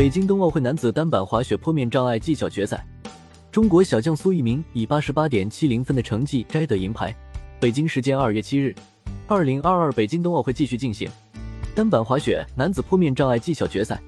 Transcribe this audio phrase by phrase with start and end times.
[0.00, 2.82] 北京冬奥会男子单板滑雪坡面障碍技巧决赛，
[3.52, 7.14] 中国小将苏翊鸣以八十八点七零分的成绩摘得银牌。
[7.60, 8.74] 北京时间二月七日，
[9.26, 11.06] 二零二二北京冬奥会继续进行
[11.74, 14.00] 单板滑雪男子坡面障碍技巧决赛。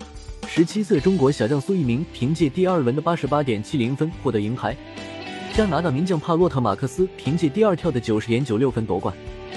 [0.47, 4.75] 十七岁中国小将苏翊鸣凭借第二轮的八十八点七零分获得银牌，
[5.53, 9.15] 加拿大名将帕洛特马克斯凭借第二跳的九十点九六分夺冠，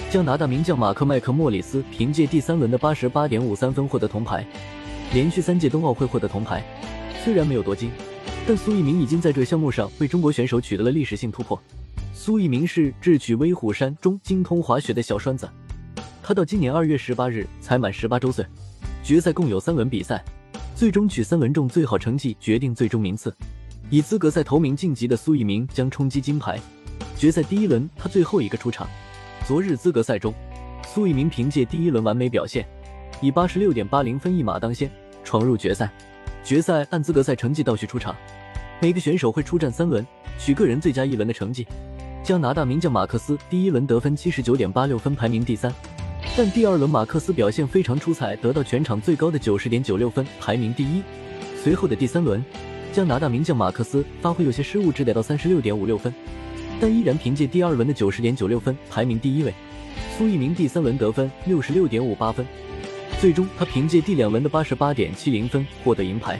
[0.09, 4.45] 加拿大名将马克麦克莫里斯凭借第三轮的八十八点五三分获得铜牌。
[5.13, 6.63] 连续三届冬奥会获得铜牌，
[7.23, 7.89] 虽然没有夺金，
[8.45, 11.59] 但苏翊鸣已经在这个项目上为中国选手取得了历史性突破。
[12.13, 15.47] 苏翊鸣是智取威虎山中精通滑雪的小栓子，
[16.21, 18.45] 他到今年二月十八日才满十八周岁。
[19.03, 20.23] 决赛共有三轮比赛，
[20.75, 23.33] 最终取三轮中最好成绩决定最终名次。
[23.89, 26.59] 以资格赛头名晋级的苏翊鸣将冲击金牌。
[27.15, 28.87] 决赛第一轮他最后一个出场。
[29.47, 30.33] 昨日资格赛中，
[30.87, 32.67] 苏翊鸣凭借第一轮完美表现。
[33.21, 34.91] 以八十六点八零分一马当先，
[35.25, 35.91] 闯入决赛。
[36.41, 38.15] 决赛按资格赛成绩倒序出场，
[38.79, 40.05] 每个选手会出战三轮，
[40.39, 41.67] 取个人最佳一轮的成绩。
[42.23, 45.73] 加拿大名将马克思第一轮得分七十九点八六分，排名第三。
[46.37, 51.01] 但第二轮马克思表现非常出彩，得到全场最高的九十点九六分，排名第一。
[51.61, 52.43] 随后的第三轮，
[52.93, 56.13] 加拿大名将马克思发挥有些失误，只得到三十六点五六分，
[56.79, 59.53] 但依然凭借第二轮的九十点九六分排名第一位。
[60.17, 62.45] 苏翊鸣第三轮得分六十六点五八分。
[63.25, 66.39] 最终，他凭借第两轮的八十八点七零分获得银牌。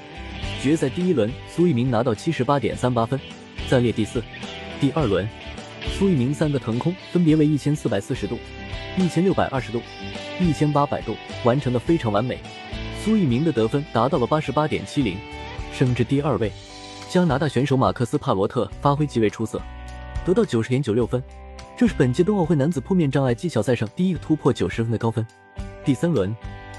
[0.61, 3.19] 决赛第一轮，苏翊鸣拿到七十八点三八分，
[3.67, 4.22] 暂列第四。
[4.80, 5.28] 第二轮，
[5.97, 8.38] 苏翊鸣三个腾空分别为一千四百四十度、
[9.00, 9.81] 一千六百二十度、
[10.39, 12.38] 一千八百度，完成的非常完美。
[13.03, 15.17] 苏翊鸣的得分达到了八十八点七零，
[15.73, 16.52] 升至第二位。
[17.09, 19.59] 加拿大选手马克思·帕罗特发挥极为出色，
[20.23, 21.19] 得到九十点九六分，
[21.75, 25.25] 这是本届冬奥会男子扑面障碍技巧赛上第一个突破九十分的高分。
[25.83, 26.31] 第三轮。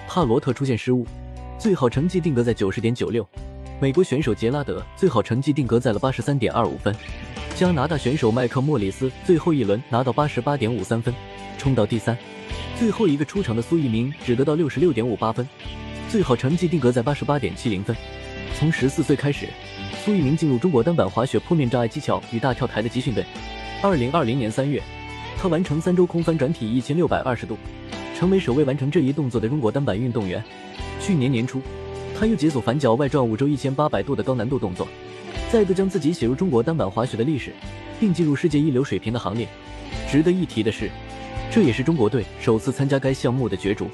[0.06, 1.06] 帕罗特出现失误，
[1.58, 3.26] 最好成绩定格在九十点九六。
[3.80, 6.94] 美国选手杰拉德最好成绩定格在了八十三点二五分。
[7.54, 11.12] 加拿大选手麦克莫里斯最后一轮拿到八十八点五三分，
[11.58, 12.16] 冲到第三。
[12.78, 15.46] 最后一个出场的苏翊鸣只得到六十六点五八分，
[16.08, 17.94] 最好成绩定格在八十八点七零分。
[18.58, 19.48] 从十四岁开始，
[20.04, 23.24] 苏翊鸣进入中国单板滑雪坡面障碍技巧与大跳台的集训队。
[23.82, 24.82] 二零二零年三月，
[25.38, 27.58] 他完成三周空翻转体一千六百二十度。
[28.16, 30.42] 成为首位完成这一动作的中国单板运动员。
[31.02, 31.60] 去年年初，
[32.18, 34.88] 他又解锁反脚外转五周一千八百度的高难度动作，
[35.52, 37.52] 再度将自己写入中国单板滑雪的历史，
[38.00, 39.46] 并进入世界一流水平的行列。
[40.10, 40.90] 值得一提的是，
[41.50, 43.86] 这也是中国队首次参加该项目的角逐。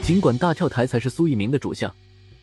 [0.00, 1.94] 尽管大跳台才是苏翊鸣的主项，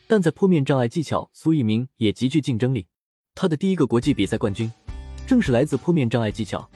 [0.06, 2.86] 但在坡面障碍技巧，苏翊鸣也极具竞争力。
[3.34, 4.72] 他的第一个国际比赛冠军，
[5.26, 6.70] 正是来自坡面障碍技巧。